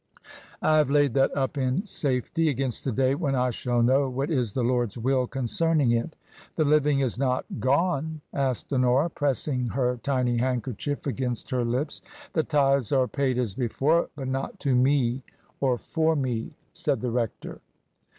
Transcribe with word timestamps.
"I 0.63 0.77
have 0.77 0.89
laid 0.89 1.13
that 1.13 1.37
up 1.37 1.59
in 1.59 1.85
safety 1.85 2.49
against 2.49 2.83
the 2.83 2.91
day 2.91 3.13
when 3.13 3.35
I 3.35 3.51
shall 3.51 3.83
know 3.83 4.09
what 4.09 4.31
is 4.31 4.51
the 4.51 4.63
Lord's 4.63 4.97
will 4.97 5.27
concerning 5.27 5.91
it."" 5.91 6.15
The 6.55 6.65
Living 6.65 7.01
is 7.01 7.19
not— 7.19 7.45
gone?" 7.59 8.19
asked 8.49 8.73
Honora, 8.73 9.11
pressing 9.11 9.67
her 9.67 9.99
tiny 10.01 10.37
handkerchief 10.37 11.05
against 11.05 11.51
her 11.51 11.63
lips." 11.63 12.01
The 12.33 12.41
Tithes 12.41 12.91
are 12.91 13.07
paid 13.07 13.37
as 13.37 13.53
before. 13.53 14.09
But 14.15 14.29
not 14.29 14.59
to 14.61 14.73
me 14.73 15.21
ox 15.61 15.85
for 15.85 16.15
me 16.15 16.49
said 16.73 16.99
the 17.01 17.11
rector. 17.11 17.61